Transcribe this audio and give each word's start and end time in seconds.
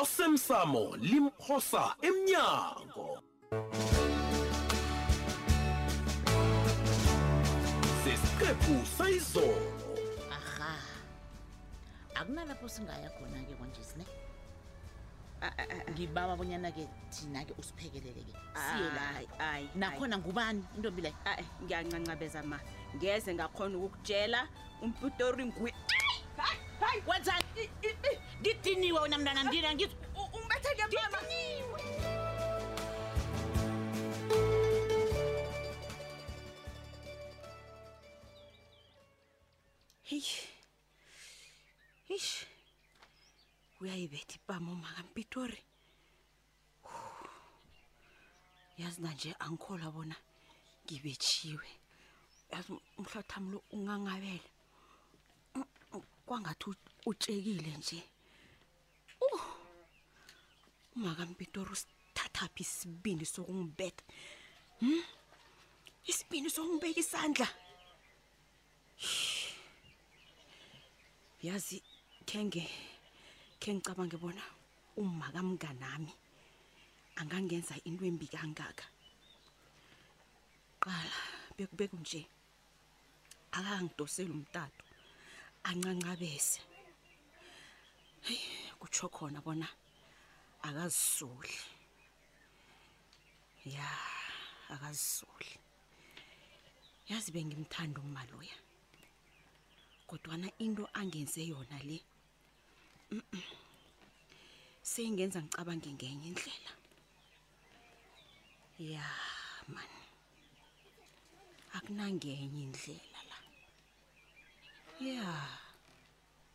osemsamo 0.00 0.96
limphosa 0.96 1.92
emnyango 2.02 3.20
sesiqephu 8.04 8.76
sayizolo 8.98 9.68
aha 10.32 10.76
akunalapho 12.16 12.68
singaya 12.72 13.10
khona-ke 13.20 13.52
kwanje 13.54 13.84
sine 13.84 14.04
ngibaba 15.92 16.36
bonyana-ke 16.40 16.88
thina-ke 17.12 17.52
usiphekelele-ke 17.60 18.32
siyelaayi 18.58 19.68
nakhona 19.76 20.16
ngubani 20.18 20.64
intombi 20.76 21.02
leyo 21.04 21.14
ngiyancancabeza 21.64 22.40
ma 22.48 22.56
ngeze 22.96 23.30
ngakhona 23.36 23.76
ukukutshela 23.78 24.40
umputori 24.82 25.44
ngue 25.52 25.70
wenzani 27.06 27.42
ngidiniwe 28.40 28.98
wena 29.02 29.18
mntana 29.18 29.40
mndina 29.44 29.68
ngithi 29.74 29.96
umbethe 30.34 30.70
ngemama 30.74 31.20
ish 42.16 42.28
uyayibetha 43.80 44.34
ipama 44.38 44.68
umakampitori 44.76 45.60
yazi 48.80 48.98
nanje 49.02 49.30
angikholwa 49.44 49.88
bona 49.94 50.16
ngibetshiwe 50.84 51.68
yazi 52.50 52.70
umhlathamlo 53.00 53.58
ungangabele 53.74 54.48
kwangathi 56.26 56.66
utshekile 57.10 57.70
nje 57.78 58.00
uh 59.22 59.38
oh! 59.38 59.44
makambitoro 61.02 61.72
sithathaphi 61.80 62.62
isibindi 62.64 63.24
sokungibetha 63.34 64.04
hm 64.80 65.00
isibindi 66.10 66.48
sokungibeka 66.54 67.00
isandla 67.04 67.48
yazi 71.46 71.76
kenge 72.28 72.62
kengicabanga 73.60 74.08
ngibona 74.08 74.44
uma 75.00 75.26
kamnganami 75.34 76.12
angangenza 77.20 77.74
into 77.88 78.04
embi 78.10 78.26
kangaka 78.34 78.86
qala 80.84 81.16
bekubeka 81.56 81.96
nje 82.02 82.20
akangidosela 83.56 84.32
umtato 84.36 84.82
ancancabese 85.70 86.60
hey 88.26 88.42
kutsho 88.80 89.06
khona 89.16 89.38
bona 89.44 89.68
akazisuli 90.68 91.54
ya 93.76 93.88
akazisuli 94.74 95.50
yazi 97.08 97.30
bengimthanda 97.32 98.00
umaloya 98.00 98.56
kodwa 100.06 100.36
na 100.36 100.48
into 100.58 100.82
angenze 100.98 101.40
yona 101.50 101.78
le 101.88 101.98
seyingenza 104.90 105.38
ngicabange 105.42 105.90
ngenye 105.96 106.26
indlela 106.30 106.72
ya 108.94 109.06
man 109.74 109.90
akunangenye 111.76 112.58
indlela 112.66 113.11
Yeah. 115.06 115.58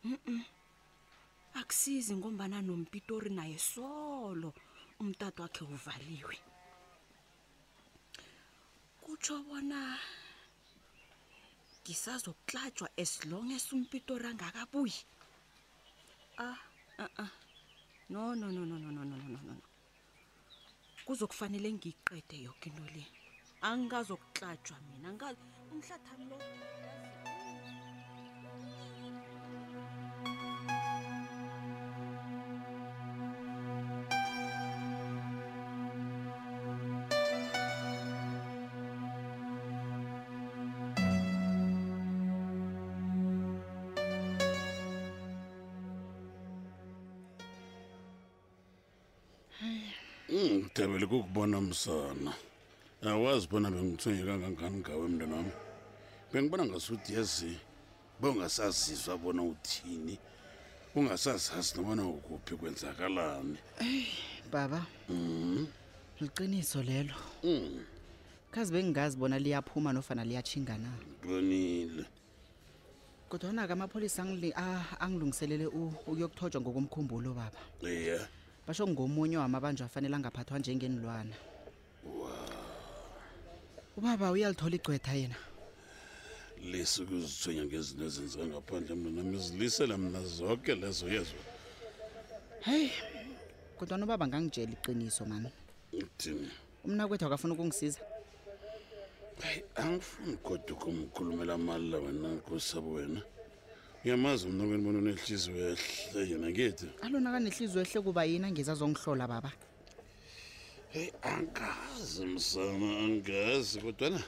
Mhm. 0.04 0.40
Akusizi 1.60 2.12
ngombana 2.16 2.58
nompitori 2.68 3.30
naye 3.38 3.58
solo 3.58 4.48
umtato 5.02 5.40
wakhe 5.44 5.64
uvaliwe. 5.76 6.36
Kutsho 9.02 9.34
bona 9.46 9.80
ngisazoklatshwa 11.82 12.88
as 13.02 13.12
long 13.30 13.48
as 13.52 13.66
umpitori 13.76 14.26
angakabuyi. 14.32 15.00
Ah, 16.38 16.58
ah 17.04 17.08
ah. 17.24 17.30
No 18.08 18.32
no 18.34 18.46
no 18.50 18.64
no 18.64 18.76
no 18.82 18.90
no 18.96 19.04
no 19.10 19.16
no 19.36 19.40
no. 19.48 19.56
Kuzokufanele 21.06 21.68
ngiqede 21.76 22.36
yonke 22.46 22.68
into 22.70 22.84
le. 22.94 23.04
Angikazokutlatshwa 23.68 24.76
mina. 24.86 25.08
Ngika 25.12 25.28
umhlathami 25.72 26.24
lo. 26.30 26.36
ndithabele 50.78 51.06
kukubona 51.06 51.60
msana 51.60 52.32
awazi 53.02 53.48
bona 53.50 53.70
bengithunye 53.70 54.22
kangangani 54.28 54.78
ngawe 54.78 55.08
mntanam 55.10 55.48
bengibona 56.30 56.64
ngasuthi 56.66 57.14
yazi 57.14 57.54
beungasaziswa 58.22 59.18
bona 59.18 59.42
uthini 59.42 60.14
ungasazazi 60.94 61.70
nobona 61.82 62.02
ukuphi 62.06 62.54
kwenzakalani 62.60 63.58
eyi 63.82 64.06
baba 64.52 64.86
mm-hmm. 65.10 65.66
liqiniso 66.22 66.82
lelo 66.86 67.18
mm. 67.42 67.82
khazi 68.54 68.70
bengingazi 68.72 69.16
bona 69.18 69.34
liyaphuma 69.38 69.90
nofana 69.92 70.22
liyatshinga 70.24 70.78
na 70.78 70.92
bonile 71.26 72.06
kodwa 73.28 73.50
na-ke 73.52 73.72
amapholisa 73.74 74.22
ah, 74.56 74.84
angilungiselele 75.02 75.66
ukuyokuthotshwa 75.66 76.60
ngokomkhumbulo 76.62 77.34
baba 77.34 77.58
iye 77.82 78.00
yeah 78.02 78.28
basho 78.68 78.86
ngomunye 78.86 79.36
wamabanjwa 79.36 79.86
afanele 79.86 80.16
angaphathwa 80.16 80.58
njengenilwana 80.60 81.34
ubaba 83.96 84.26
uyalithola 84.36 84.76
igcwetha 84.76 85.12
yena 85.20 85.38
lisi 86.70 86.96
ukuzithwenya 87.02 87.62
ngezinto 87.64 88.02
ezenziwa 88.08 88.44
ngaphandle 88.50 88.94
mna 89.00 89.10
nami 89.16 89.38
zilisela 89.44 89.94
mna 90.02 90.20
zonke 90.36 90.72
lezo 90.82 91.06
yezo 91.16 91.38
heyi 92.66 92.88
kodwa 93.78 93.94
nobaba 93.98 94.24
ngangitshela 94.28 94.72
iqiniso 94.76 95.22
mani 95.30 95.50
uthini 96.04 96.48
umna 96.84 97.02
kwethu 97.08 97.24
akafuna 97.26 97.52
ukungisiza 97.56 98.00
hayi 99.42 99.60
angifuni 99.82 100.36
kodwa 100.46 100.72
ukumkhulumela 100.76 101.54
mali 101.64 101.86
la 101.90 101.98
wena 102.04 102.28
kusabo 102.46 102.88
wena 103.00 103.20
Ngiyamazi 104.02 104.42
umntu 104.46 104.62
enibona 104.74 104.98
unehliziyo 105.02 105.54
ehle 105.72 106.20
yena 106.30 106.48
ngithi. 106.54 106.86
Alona 107.04 107.28
kanehliziyo 107.34 107.82
ehle 107.84 107.98
kuba 108.06 108.22
yini 108.30 108.46
angeza 108.48 108.72
zongihlola 108.80 109.24
baba? 109.32 109.50
Hey 110.94 111.08
angazi 111.32 112.22
msana 112.34 112.88
angazi 113.04 113.76
kodwa 113.82 114.08
na 114.10 114.22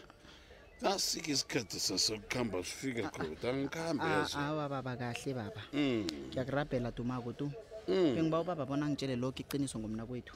Dasike 0.83 1.31
isikhathi 1.33 1.79
sasokuhamba 1.81 2.59
sifika 2.65 3.03
khona 3.15 3.49
angikhambe 3.51 4.05
yazo. 4.05 4.39
Awa 4.39 4.69
baba 4.69 4.93
kahle 4.97 5.33
baba. 5.35 5.63
Mm. 5.73 6.07
Ngiyakurabhela 6.29 6.91
dumako 6.91 7.33
tu. 7.33 7.47
Mm. 7.89 8.15
Bengiba 8.15 8.41
ubaba 8.43 8.67
bona 8.67 8.89
ngitshele 8.91 9.17
lokho 9.23 9.39
iqiniso 9.45 9.79
ngomna 9.79 10.03
kwethu. 10.05 10.35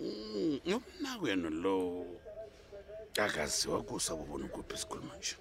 Ngomna 0.00 1.10
mm, 1.12 1.18
kwenu 1.20 1.48
lo 1.62 1.78
akaziwa 3.20 3.82
kusa 3.84 4.16
bobona 4.16 4.46
ukuphi 4.48 4.78
sikhuluma 4.80 5.12
nje. 5.16 5.36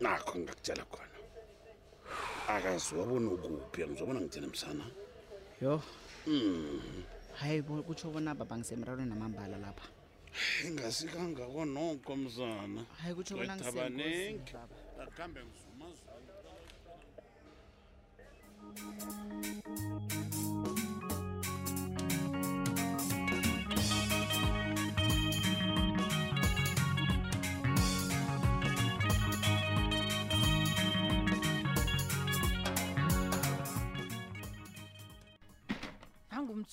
Nakho 0.00 0.36
ngakutshela 0.38 0.84
khona. 0.84 1.15
akazwabona 2.54 3.28
ukuphi 3.34 3.78
angizwabona 3.82 4.18
ngithina 4.22 4.46
msana 4.54 4.84
yo 5.62 5.74
mm-hmm. 6.26 7.02
hayi 7.38 7.62
kutsho 7.62 8.10
bona 8.10 8.34
baba 8.34 8.58
ngisemrarweni 8.58 9.10
namambala 9.10 9.56
lapha 9.58 9.88
ingasikangako 10.66 11.64
noko 11.64 12.16
mzana 12.16 12.80
hayi 13.00 13.14
kuthobaningi 13.14 14.54
akambe 15.06 15.40
ngizumazo 15.46 16.02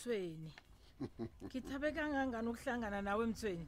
mthweni 0.04 0.54
ngithabe 1.48 1.88
kangangani 1.96 2.48
ukuhlangana 2.52 3.00
nawe 3.08 3.24
mthweni 3.32 3.68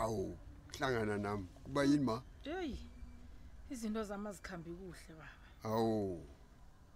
awu 0.00 0.36
hlangana 0.76 1.14
nami 1.18 1.44
kuba 1.64 1.84
yini 1.84 2.04
ma 2.04 2.22
hey 2.42 2.74
izinto 3.70 4.00
zama 4.04 4.32
zikhambi 4.32 4.70
kuhle 4.72 5.12
baba 5.18 5.30
awu 5.76 6.22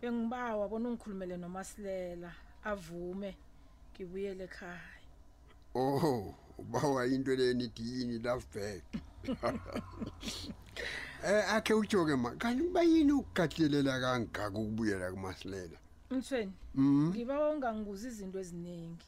bengibawa 0.00 0.68
bona 0.70 0.88
ungikhulumele 0.88 1.36
nomasilela 1.36 2.30
avume 2.64 3.36
ngibuyele 3.92 4.42
ekhaya 4.48 4.98
oh 5.76 6.32
ubawa 6.58 7.04
into 7.12 7.36
lenidini 7.36 8.16
love 8.24 8.46
bag 8.54 8.82
eh 11.26 11.44
akhe 11.54 11.74
ujoke 11.76 12.16
ma 12.16 12.30
kanti 12.40 12.62
kuba 12.64 12.80
yini 12.82 13.12
ukugadilela 13.12 14.00
kangaka 14.02 14.48
ukubuyela 14.58 15.12
kumasilela 15.12 15.76
Mthweni. 16.10 16.52
Mm. 16.78 17.08
Ngibawa 17.08 17.46
ungangibuza 17.54 18.04
izinto 18.10 18.36
eziningi. 18.42 19.06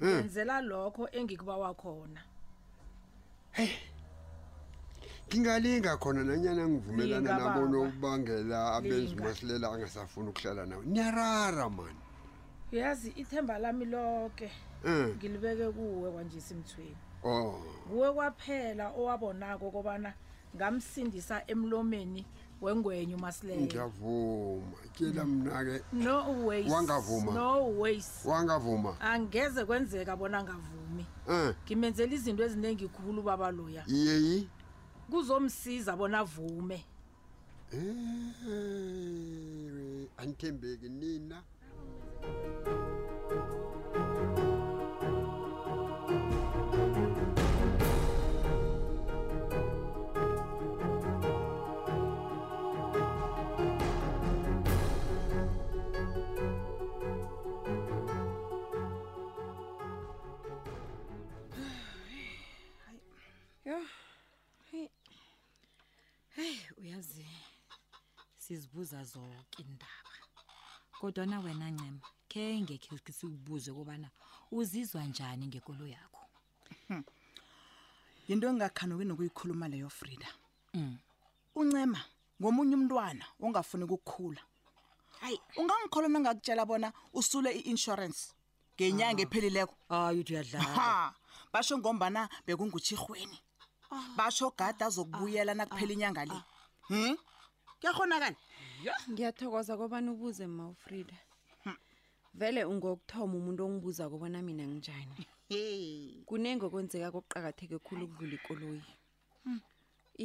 Eh. 0.00 0.14
Ngenzela 0.16 0.54
lokho 0.68 1.04
engikuba 1.18 1.54
wakhona. 1.62 2.20
Hey. 3.56 3.72
Ngingalinga 5.28 5.92
khona 6.02 6.22
nanyana 6.28 6.62
ngivumelana 6.70 7.30
nabo 7.38 7.62
nokubangela 7.72 8.58
abenzi 8.76 9.14
masilela 9.24 9.66
angasafuna 9.72 10.26
ukuhlala 10.30 10.62
nawe. 10.68 10.84
Niyarara 10.92 11.66
man. 11.76 11.96
Uyazi 12.72 13.08
ithemba 13.22 13.54
lami 13.62 13.84
lonke 13.92 14.48
eh. 14.90 15.06
ngilibeke 15.16 15.66
kuwe 15.76 16.08
kanje 16.14 16.40
simthweni. 16.46 16.96
Oh. 17.24 17.56
Kuwe 17.88 18.08
kwaphela 18.16 18.84
owabonako 19.00 19.66
kobana 19.74 20.10
ngamsindisa 20.56 21.42
emlomeni 21.50 22.24
wengwenyu 22.62 23.16
masileyo 23.18 23.60
ngiyavuma 23.60 24.76
tshela 24.94 25.22
mna 25.24 25.64
ke 25.64 25.76
no 25.92 26.46
ways 26.46 26.70
Wangavuma. 26.72 27.32
no 27.32 27.78
ways 27.80 28.22
wangavuma 28.24 28.96
angeze 29.00 29.64
kwenzeka 29.64 30.16
bona 30.16 30.42
ngavumi 30.44 31.04
um 31.28 31.52
ngimenzela 31.66 32.14
izinto 32.14 32.42
eziningi 32.46 32.86
khulu 32.88 33.20
ubaba 33.20 33.50
loya 33.50 33.82
yeyi 33.86 34.48
kuzomsiza 35.10 35.96
bona 35.96 36.18
avume 36.24 36.80
Eh, 37.72 37.90
anithembeki 40.18 40.86
nina 40.88 41.42
sizibuza 68.46 69.04
zonke 69.04 69.62
indaba 69.62 70.12
kodwana 71.00 71.36
wena 71.44 71.66
ncema 71.72 72.08
khe 72.30 72.44
ngekhe 72.62 72.94
sikubuze 73.16 73.70
kobana 73.72 74.08
uzizwa 74.56 75.00
njani 75.10 75.44
ngekolo 75.50 75.84
yakho 75.94 76.22
hmm. 76.88 77.02
yinto 78.28 78.44
engingakhanuki 78.48 79.04
nokuyikhuluma 79.08 79.66
leyo 79.72 79.88
frida 79.98 80.28
mm. 80.76 80.92
uncema 81.60 82.00
ngomunye 82.40 82.74
umntwana 82.80 83.24
ongafuni 83.40 83.84
ukukhula 83.88 84.42
hayi 85.20 85.38
ungangikholona 85.60 86.16
ngakutshela 86.20 86.62
bona 86.68 86.88
usule 87.18 87.48
i-insurance 87.60 88.20
ngenyanga 88.76 89.20
ah. 89.22 89.26
ephelileko 89.26 89.74
ayi 89.94 90.20
ah, 90.20 90.28
uyadla 90.30 90.60
basho 91.52 91.74
ngombana 91.80 92.28
bekungutshirhweni 92.46 93.38
ah. 93.92 93.98
basho 94.18 94.46
gada 94.58 94.84
azokubuyela 94.86 95.50
ah. 95.52 95.58
nakuphela 95.58 95.90
ah. 95.92 95.96
inyanga 95.96 96.22
le 96.28 96.36
ah. 96.36 96.44
hmm? 96.92 97.16
kuyakhonakala 97.84 98.36
ngiyathokoza 99.12 99.76
kobani 99.76 100.08
ubuze 100.14 100.46
ma 100.48 100.64
ufrida 100.72 101.14
vele 102.34 102.64
ungokuthoma 102.64 103.36
umuntu 103.36 103.60
ongibuza 103.68 104.04
kobona 104.08 104.40
mina 104.40 104.64
nginjani 104.64 105.20
kunenge 106.24 106.64
okwenzeka 106.64 107.12
kokuqakatheke 107.12 107.76
khulu 107.84 108.02
ukudlula 108.08 108.34
ikoloyi 108.38 108.84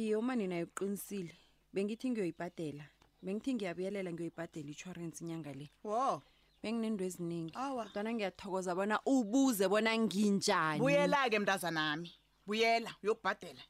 iye 0.00 0.16
umani 0.16 0.48
nayo 0.48 0.66
kuqinisile 0.72 1.36
bengithi 1.72 2.06
ngiyoyibhadela 2.10 2.84
bengithi 3.22 3.50
ngiyabuyelela 3.54 4.08
ngiyoyibhadela 4.08 4.66
i-insurance 4.72 5.20
inyanga 5.20 5.52
le 5.52 5.66
wo 5.84 6.22
benginento 6.64 7.02
eziningi 7.08 7.52
kodwana 7.52 8.10
ngiyathokoza 8.16 8.72
bona 8.74 8.96
ubuze 9.04 9.64
bona 9.68 9.92
nginjani 10.00 10.80
buyela-ke 10.80 11.36
mntazanami 11.38 12.08
buyela 12.46 12.90
uyokubhadela 13.04 13.62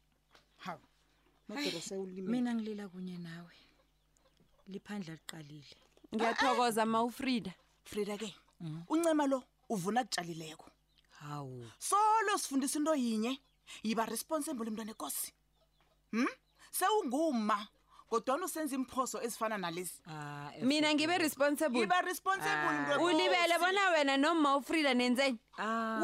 hawu 0.65 0.85
mina 2.33 2.55
ngilila 2.55 2.85
kunye 2.89 3.19
nawe 3.19 3.57
liphandla 4.73 5.15
liqalile 5.15 5.77
ngiyathokoza 6.15 6.87
ma 6.87 7.03
ufrida 7.03 7.51
frida 7.85 8.17
ke 8.19 8.31
uncema 8.89 9.27
lo 9.27 9.43
uvuna 9.69 10.05
kutshalileko 10.07 10.67
hawu 11.21 11.67
solo 11.79 12.39
sifundisa 12.39 12.79
into 12.79 12.95
yinye 12.95 13.35
yiba 13.83 14.07
responsible 14.07 14.71
mntwana 14.71 14.91
ekosi 14.95 15.31
m 16.15 16.19
hmm? 16.23 16.33
sewunguma 16.71 17.69
kodwana 18.11 18.45
usenza 18.47 18.75
imiphoso 18.75 19.23
ezifana 19.23 19.59
nalezi 19.59 19.95
ah, 20.11 20.51
mina 20.63 20.95
ngibe 20.95 21.19
responsible 21.19 21.81
iba 21.81 22.01
responsible 22.01 22.69
ah. 22.95 22.99
ulibele 23.01 23.59
bona 23.59 23.91
wena 23.91 24.17
noma 24.17 24.57
ufrida 24.57 24.95
nenzeni 24.95 25.39
ah, 25.59 26.03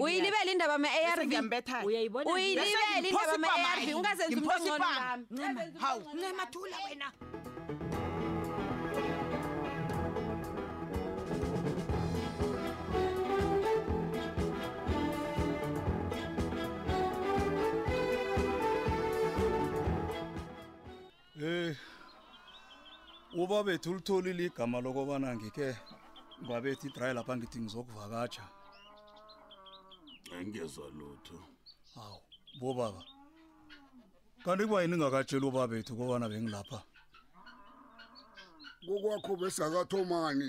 uyilibele 0.00 0.52
indaba 0.52 0.78
ma-arv 0.78 1.28
uyayibona 1.86 2.30
uyilibele 2.32 2.98
indaba 3.02 3.38
ma-arv 3.38 3.88
ungazenza 3.96 4.40
umntu 4.40 4.50
ongcono 4.56 4.84
wami 4.98 5.24
ncema 6.14 6.44
thula 6.52 6.76
wena 6.88 7.08
Eh. 21.42 21.74
Uba 23.36 23.62
betulutholile 23.64 24.44
igama 24.46 24.80
lokubana 24.80 25.34
ngike 25.36 25.68
ngwabethi 26.42 26.88
dry 26.94 27.12
lapha 27.14 27.32
ngithi 27.36 27.58
ngizokuvakaja. 27.60 28.42
Angezwa 30.36 30.86
lutho. 30.98 31.38
Hawu, 31.94 32.20
bobaba. 32.60 33.02
Kanti 34.44 34.64
kuba 34.64 34.82
yini 34.82 34.96
ngakatshela 34.96 35.46
ubabethu 35.46 35.92
kobana 35.96 36.26
bengilapha? 36.30 36.78
Kokwakho 38.86 39.32
besakathomani. 39.40 40.48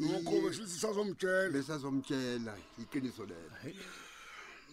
Nokho 0.00 0.34
besithi 0.44 0.76
sazomtshela. 0.82 1.48
Besazomtshela 1.52 2.52
iqiniso 2.82 3.22
lelo. 3.30 3.54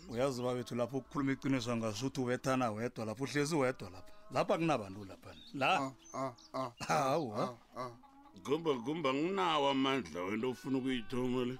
Uyazi 0.09 0.37
ubabethu 0.41 0.73
lapho 0.75 0.95
ukukhuluma 0.97 1.31
iqiniso 1.35 1.69
ngasuthi 1.77 2.19
ubethana 2.23 2.65
wedwa 2.73 3.05
lapho 3.05 3.23
uhlezi 3.23 3.55
wedwa 3.61 3.89
lapha 3.93 4.11
lapha 4.31 4.57
kunabantu 4.57 5.05
laphana 5.05 5.35
la 5.53 5.69
ah, 6.13 6.33
ah, 6.53 6.71
ah. 6.79 6.85
hawu 6.87 7.57
gumba 8.45 8.73
gumba 8.73 9.13
nginawo 9.13 9.69
amandla 9.69 10.21
wento 10.21 10.49
ofuna 10.49 10.77
ukuyithoma 10.77 11.41
le 11.49 11.55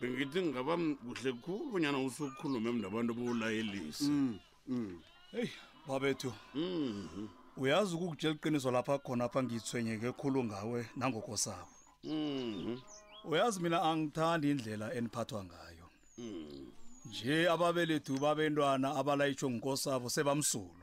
bengithi 0.00 0.40
ngaba 0.42 0.74
kuhle 0.96 1.32
khulu 1.44 1.70
bonyana 1.72 1.98
usukhulume 2.06 2.70
mnabantu 2.72 3.12
bowulayelise 3.14 4.04
mm. 4.04 4.38
mm. 4.68 5.00
heyi 5.32 5.50
babethu 5.86 6.32
mm 6.54 7.08
-hmm. 7.18 7.26
uyazi 7.56 7.94
ukukutshe 7.94 8.28
liqiniso 8.28 8.70
lapha 8.70 8.98
khona 8.98 9.28
pha 9.28 9.42
ngithwenyeke 9.42 10.12
khulu 10.12 10.44
ngawe 10.44 10.88
nangoko 10.96 11.36
sabo 11.36 11.68
mm 12.04 12.78
-hmm. 12.84 13.30
uyazi 13.30 13.60
mina 13.62 13.78
angithandi 13.82 14.50
indlela 14.50 14.92
eniphathwa 14.96 15.44
ngayo 15.44 15.86
mm. 16.18 16.66
nje 17.08 17.48
ababelethu 17.48 18.18
babentwana 18.18 18.96
abalayitsho 19.00 19.50
ngokosabo 19.50 20.10
sebamsulu 20.10 20.81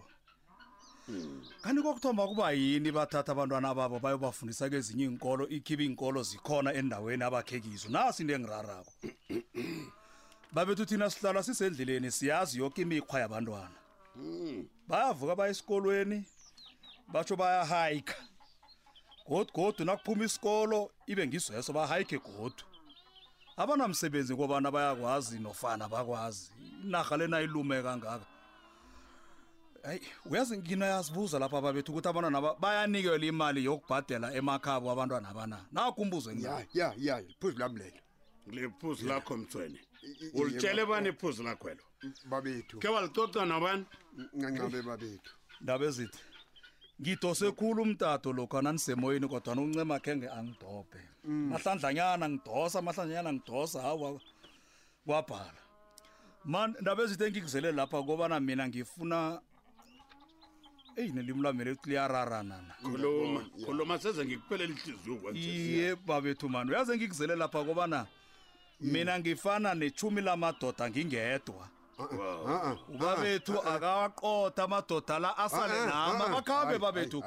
kanti 1.62 1.82
kokuthomba 1.84 2.28
kuba 2.28 2.52
yini 2.52 2.92
bathatha 2.92 3.32
abantwana 3.32 3.74
babo 3.76 4.00
bayobafundisa 4.00 4.70
kwezinye 4.70 5.04
iinkolo 5.08 5.44
ikhibe 5.50 5.84
iinkolo 5.86 6.22
zikhona 6.24 6.74
endaweni 6.74 7.24
abakhekizo 7.24 7.90
nasi 7.90 8.22
into 8.24 8.34
engirarako 8.36 8.92
babethu 10.54 10.86
thina 10.86 11.10
sihlala 11.10 11.44
sisendleleni 11.44 12.12
siyazi 12.12 12.60
yoke 12.60 12.82
imikhwa 12.82 13.20
yabantwana 13.20 13.74
bayavuka 14.88 15.36
baya 15.36 15.52
esikolweni 15.52 16.24
batsho 17.12 17.36
bayahayikha 17.36 18.18
godu 19.28 19.52
godu 19.54 19.86
nakuphuma 19.86 20.26
isikolo 20.26 20.92
ibe 21.08 21.28
ngizweso 21.28 21.74
bahayikhe 21.74 22.18
godu 22.22 22.64
abanamsebenzi 23.58 24.36
kobana 24.36 24.72
bayakwazi 24.72 25.40
nofana 25.40 25.90
bakwazi 25.90 26.52
inarha 26.86 27.18
lenayilume 27.18 27.82
kangaka 27.84 28.26
hayi 29.84 30.02
uyazi 30.26 30.58
nginayazibuza 30.58 31.40
lapha 31.40 31.58
ababethu 31.58 31.92
ukuthi 31.92 32.08
abantwana 32.08 32.56
bayanikelwa 32.60 33.20
imali 33.26 33.62
yokubhadela 33.66 34.34
emakhabo 34.34 34.92
abantwana 34.92 35.34
bana 35.34 35.58
nakumbuzo 35.72 36.32
ya 36.32 36.66
ya 36.74 36.94
ya 36.98 37.22
liphuzu 37.22 37.60
lami 37.60 37.80
lelo 37.80 38.00
liphuzu 38.50 39.08
lakho 39.08 39.38
mthweni 39.38 39.80
ulitshele 40.34 40.86
bani 40.86 41.10
iphuzu 41.10 41.44
lakhwelo 41.44 41.84
mm, 42.04 42.14
babethu 42.30 42.80
ke 42.80 42.88
walicoca 42.88 43.46
nabani 43.46 43.86
ngancabe 44.38 44.82
babethu 44.82 45.32
ndaba 45.62 45.86
ezithi 45.86 46.20
ngidose 47.02 47.52
khulu 47.52 47.82
umtato 47.84 48.34
lokhana 48.36 48.72
nisemoyeni 48.76 49.28
kodwa 49.28 49.56
nuncema 49.56 50.00
khenge 50.00 50.28
angidobhe 50.30 51.02
mm. 51.24 51.50
mahlandlanyana 51.56 52.26
ngidosa 52.30 52.82
mahlandlanyana 52.82 53.32
ngidosa 53.34 53.82
hawu 53.82 54.20
kwabhala 55.08 55.62
ma 56.46 56.68
ndaba 56.68 57.04
ezithi 57.08 57.24
engikuzele 57.30 57.72
lapha 57.72 58.04
kobana 58.04 58.40
mina 58.40 58.68
ngifuna 58.68 59.40
eyi 61.00 61.12
nelimi 61.16 61.42
lwami 61.44 61.64
letule 61.64 61.96
yararanana 61.96 62.74
khuluma 62.84 63.42
khuluma 63.66 63.96
seze 64.04 64.22
ngikuphelela 64.26 64.74
ihliziyo 64.74 65.16
kwaiye 65.22 65.96
babethu 66.08 66.46
mani 66.50 66.72
uyaze 66.72 66.96
ngikuzele 66.98 67.36
lapha 67.36 67.64
kobana 67.68 68.00
mina 68.92 69.14
ngifana 69.20 69.70
nethumi 69.76 70.22
lamadoda 70.22 70.86
ngingedwa 70.90 71.64
uh-uh, 72.04 72.52
uh-uh. 72.56 72.96
ubabethu 72.96 73.54
uh-uh. 73.56 73.74
akaqotha 73.74 74.62
amadoda 74.64 75.20
la 75.24 75.32
asale 75.44 75.78
nama 75.90 76.26
bakhabe 76.36 76.76
babethu 76.84 77.20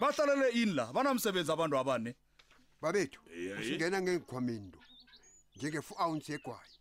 bahlalele 0.00 0.48
ini 0.60 0.72
la 0.78 0.84
banamsebenzi 0.94 1.52
abantu 1.52 1.76
abane 1.78 2.10
babethu 2.82 3.20
singena 3.64 4.02
ngengikhwamindo 4.02 4.78
njengefu 5.56 5.92
awunsi 6.02 6.28
egwayo 6.32 6.74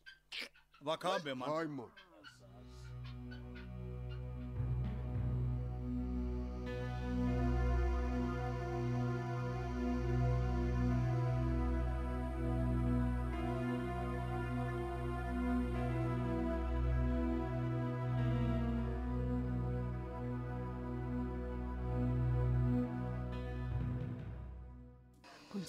bakhambe 0.86 1.32
mani 1.34 1.80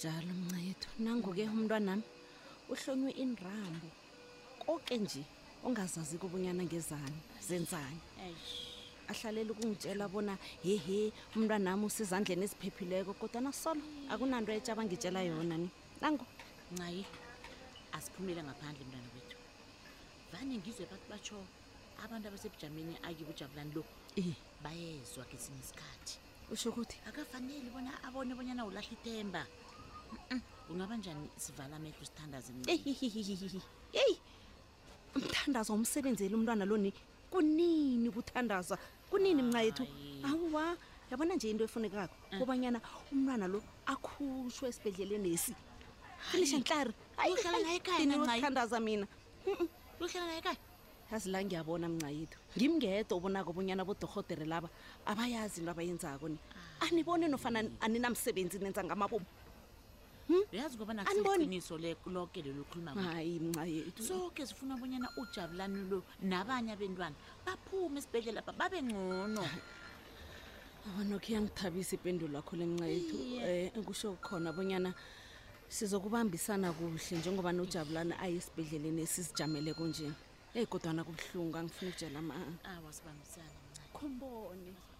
njalo 0.03 0.31
mncayethu 0.41 0.89
nangoke 1.03 1.43
umntwanami 1.53 2.05
uhlonywe 2.71 3.11
inrambo 3.23 3.89
konke 4.61 4.95
nje 5.03 5.21
ongazazi 5.65 6.15
kubunyana 6.21 6.61
ngezani 6.69 7.17
zenzani 7.47 8.01
ahlalele 9.11 9.49
ukungitshela 9.51 10.05
bona 10.13 10.33
hehe 10.65 10.97
umntwanami 11.35 11.83
usezandleni 11.89 12.45
eziphephileko 12.47 13.11
kodwana 13.19 13.49
solo 13.61 13.81
akunanto 14.13 14.51
etsha 14.57 14.71
abangitshela 14.75 15.19
yona 15.27 15.55
ni 15.61 15.69
nango 16.01 16.25
ncayi 16.73 17.01
asiphumele 17.97 18.41
ngaphandle 18.45 18.83
mntwana 18.85 19.09
wethu 19.15 19.37
vane 20.31 20.53
ngizwe 20.61 20.85
bathi 20.91 21.07
batsho 21.11 21.37
abantu 22.03 22.25
abasebujameni 22.29 22.93
akibujabulani 23.07 23.71
lo 23.77 23.81
bayezwa 24.63 25.23
kesinye 25.29 25.59
isikhathi 25.65 26.13
usho 26.53 26.69
ukuthi 26.69 26.95
akafanele 27.09 27.69
bona 27.75 27.91
abone 28.07 28.31
bonyana 28.37 28.61
ulahla 28.69 28.91
ithemba 28.97 29.41
kungaba 30.67 30.95
njani 30.99 31.29
sivala 31.39 31.79
mehle 31.79 31.97
usithandaze 32.03 32.51
eyi 32.67 34.13
umthandazo 35.17 35.71
umsebenzeli 35.73 36.35
umntwana 36.35 36.65
loni 36.69 36.91
kunini 37.31 38.07
kuthandaza 38.15 38.75
kunini 39.09 39.41
mnca 39.43 39.61
yethu 39.67 39.83
awuwa 40.27 40.63
yabona 41.11 41.33
nje 41.35 41.49
into 41.49 41.63
efunekako 41.65 42.13
eh. 42.31 42.37
kobanyana 42.39 42.77
umntwana 43.11 43.47
lo 43.51 43.59
akhushwe 43.91 44.67
esibhedlelenesi 44.69 45.53
alisha 46.35 46.59
nhlari 46.59 46.93
ayiuthandaza 47.21 48.77
mina 48.85 49.07
yazi 51.11 51.29
la 51.31 51.39
ngiyabona 51.45 51.87
mnca 51.89 52.09
yethu 52.17 52.37
ngimngedo 52.57 53.13
obonako 53.17 53.49
obonyana 53.55 53.87
bodorhotere 53.87 54.45
laba 54.51 54.67
abayazi 55.11 55.59
into 55.63 55.71
abayenzako 55.71 56.25
ni 56.31 56.37
ah. 56.53 56.85
anibone 56.85 57.25
nofana 57.31 57.59
aninamsebenzi 57.85 58.59
nenza 58.59 58.83
ngamabomu 58.85 59.25
Hmm? 60.27 60.43
uyazi 60.53 60.75
ngoba 60.77 60.93
naqiniso 60.93 61.77
loke 62.11 62.39
lelo 62.43 62.63
khulumahayi 62.69 63.33
mncayethu 63.39 64.01
soke 64.03 64.41
zifuna 64.49 64.73
abonyana 64.75 65.07
ujabulane 65.23 65.79
lo 65.91 65.97
nabanye 66.31 66.71
abentwana 66.75 67.15
baphume 67.45 67.97
esibhedlela 68.01 68.41
pha 68.47 68.51
babe 68.59 68.77
ngcono 68.87 69.43
abanokho 70.89 71.27
iyangithabisa 71.31 71.91
ipendulo 71.97 72.31
lakho 72.35 72.53
le 72.59 72.65
mncayethu 72.73 73.15
um 73.79 73.83
kusho 73.87 74.07
eh, 74.11 74.17
khona 74.25 74.47
abonyana 74.51 74.91
sizokubambisana 75.75 76.67
kuhle 76.77 77.13
njengoba 77.19 77.51
nojabulane 77.55 78.13
aye 78.23 78.35
esibhedleleni 78.43 78.99
esizijamele 79.07 79.71
kunje 79.79 80.07
eyi 80.57 80.67
kodwana 80.71 81.01
kubuhlungu 81.07 81.55
angifuna 81.57 81.89
ukutshela 81.89 82.19
ma 82.29 82.33
khumbone 83.95 84.71
ah, 84.75 84.95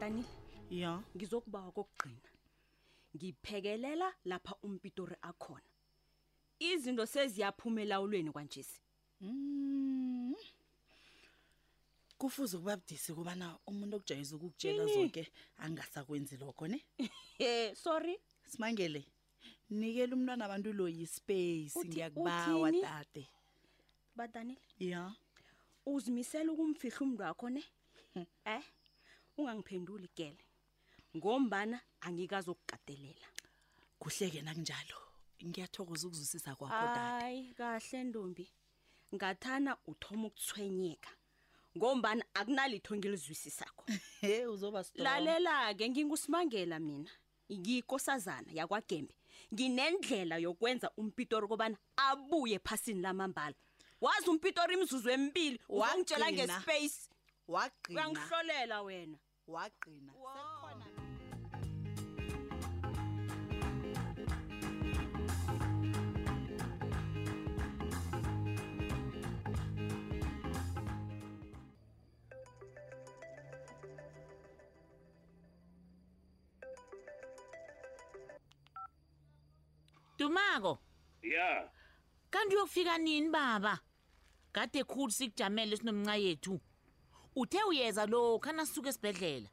Danile. 0.00 0.26
Yeah. 0.70 1.00
Ngizokubawa 1.16 1.72
kokugcina. 1.72 2.16
Ngiphekelela 3.16 4.14
lapha 4.24 4.54
umpitori 4.62 5.16
akhona. 5.22 5.66
Izinto 6.58 7.06
seziyaphumela 7.06 8.00
ulweni 8.00 8.30
kanje. 8.32 8.62
Mm. 9.20 10.34
Kufuze 12.18 12.58
kubabudisi 12.58 13.12
kubana 13.14 13.58
umuntu 13.66 13.94
okujayeza 13.96 14.34
ukukutshela 14.36 14.82
zonke 14.86 15.24
angasakwenzi 15.62 16.36
lokho 16.36 16.66
ne? 16.68 16.78
Eh, 17.38 17.74
sorry. 17.76 18.18
Simangele. 18.46 19.04
Nikele 19.70 20.14
umntwana 20.14 20.44
abantu 20.46 20.72
lo 20.72 20.86
yispace 20.88 21.74
ngiyakubawa 21.86 22.72
tate. 22.82 23.26
Badanile. 24.16 24.58
Yeah. 24.80 25.14
Uzimisela 25.86 26.52
ukumfihla 26.52 27.00
umuntu 27.00 27.22
wakho 27.22 27.48
ne? 27.50 27.62
Hm. 28.14 28.24
Eh? 28.44 28.62
ungangiphenduli 29.38 30.08
gele 30.16 30.44
ngombana 31.16 31.80
angikazokukadelela 32.00 33.26
kuhleke 34.02 34.42
nakunjalo 34.42 34.98
ngiyathokoza 35.46 36.04
ukuzwisisa 36.06 36.50
kwakhohayi 36.58 37.54
kahle 37.58 37.98
ntombi 38.04 38.44
ngathana 39.14 39.72
uthoma 39.90 40.26
ukuthwenyeka 40.28 41.10
ngombana 41.76 42.22
akunalitho 42.34 42.92
ngilizwisisakho 42.98 43.82
lalela-ke 45.06 45.84
ngingusimangela 45.90 46.78
mina 46.82 47.12
ngikosazana 47.58 48.50
yakwagembe 48.58 49.14
nginendlela 49.54 50.34
yokwenza 50.44 50.90
umpitori 51.00 51.46
kobana 51.48 51.76
abuye 51.96 52.56
ephasini 52.60 53.00
lamambala 53.06 53.56
wazi 54.00 54.26
umpitori 54.30 54.74
imzuzu 54.74 55.08
emibili 55.16 55.56
wangitshela 55.80 56.26
ngespace 56.34 56.98
wangihlolela 57.94 58.82
wena 58.82 59.18
wagqina 59.48 60.12
sekhona 60.14 60.86
Tumako. 80.16 80.78
Ya. 81.22 81.70
Kanti 82.30 82.56
uyofika 82.56 82.98
nini 82.98 83.28
baba? 83.32 83.78
Kade 84.52 84.84
khulu 84.84 85.12
sikujamela 85.12 85.76
sinomncane 85.76 86.22
yethu 86.24 86.60
uthe 87.40 87.58
uyeza 87.70 88.04
lokhu 88.12 88.48
anasuke 88.52 88.88
esibhedlela 88.92 89.48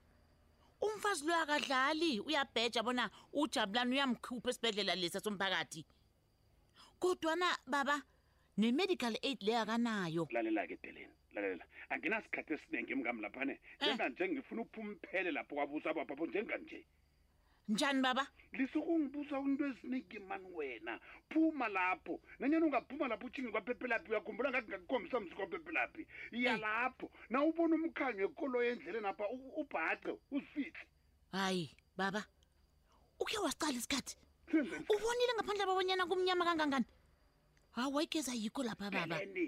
umfazi 0.85 1.21
loyo 1.27 1.41
akadlali 1.45 2.11
uyabheja 2.27 2.81
bona 2.87 3.05
ujabulani 3.41 3.91
uyamkhupha 3.95 4.49
esibhedlela 4.51 4.93
lesi 5.01 5.19
somphakathi 5.25 5.81
kodwana 7.01 7.47
baba 7.73 7.95
ne-medical 8.59 9.13
aid 9.27 9.39
leyo 9.47 9.59
akanayo 9.63 10.23
lalela-ke 10.35 10.75
deleni 10.83 11.13
lalela 11.35 11.63
anginasikhathi 11.93 12.51
esiningi 12.57 12.91
emngami 12.95 13.21
laphane 13.25 13.53
eza 13.87 14.05
eh. 14.05 14.11
njengifuna 14.13 14.61
uphumphele 14.65 15.29
lapho 15.37 15.53
kwabusa 15.55 15.89
bapapho 15.97 16.25
njenganje 16.29 16.79
njani 17.69 18.01
baba 18.01 18.27
lisukungibuza 18.53 19.39
unto 19.39 19.67
ezinike 19.67 20.19
mani 20.19 20.45
wena 20.55 20.99
phuma 21.29 21.67
lapho 21.67 22.21
nanyena 22.39 22.65
ungaphuma 22.65 23.07
lapho 23.07 23.25
utshinge 23.27 23.51
kwaphephelaphi 23.51 24.11
uyakhumbula 24.11 24.49
ngathi 24.51 24.69
ngakukhombisa 24.71 25.17
mzi 25.19 25.33
kwaphephelaphi 25.35 26.03
iyalapho 26.37 27.07
na 27.29 27.41
ubona 27.43 27.75
umkhanyo 27.75 28.23
ekoloyo 28.29 28.69
endleleni 28.73 29.07
apha 29.09 29.25
ubhace 29.59 30.11
uzifitse 30.35 30.83
hayi 31.33 31.65
baba 31.97 32.21
ukhe 33.21 33.37
wasicala 33.43 33.73
isikhathi 33.81 34.13
ubonile 34.93 35.31
ngaphandle 35.35 35.65
babonyana 35.65 36.03
kumnyama 36.05 36.43
kangangani 36.45 36.85
hawu 37.75 37.95
wayigeza 37.97 38.31
yikho 38.39 38.61
lapha 38.63 38.91
babaene 38.93 39.43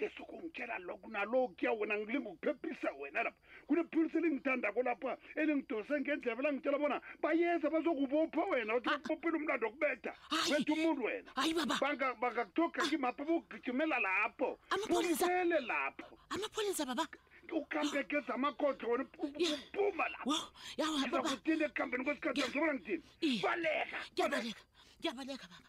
yesu 0.00 0.24
kungitshela 0.24 0.78
lokhu 0.78 1.10
nalokuya 1.10 1.72
wena 1.72 1.98
ngilingukuphephisa 1.98 2.90
wena 3.00 3.22
lapha 3.22 3.38
kunephilisi 3.66 4.16
elingithandako 4.18 4.82
lapha 4.82 5.16
elingidose 5.40 6.00
ngendleba 6.00 6.42
langitshela 6.42 6.78
bona 6.78 7.00
bayeza 7.22 7.70
bazokubopha 7.70 8.44
wena 8.50 8.76
uthibophela 8.76 9.36
umlando 9.38 9.66
wokubeda 9.66 10.12
betha 10.30 10.70
umuntu 10.72 11.02
wena 11.04 11.32
bangakuthoka 12.22 12.80
kimapha 12.88 13.22
ah. 13.22 13.26
bokugijimela 13.28 13.96
laphoele 14.00 15.58
laphoamapolisa 15.68 16.86
baba 16.86 17.06
ukhambekeza 17.52 18.30
amakhotho 18.38 18.84
wena 18.90 19.04
uphuma 19.18 20.04
laphoizakuthina 20.14 21.62
ekuhambeni 21.68 22.02
kwesikhathi 22.06 22.40
zobona 22.52 22.72
ngithini 22.76 23.34
baleka 23.44 23.98
ngiyabaleka 24.98 25.46
baba 25.52 25.68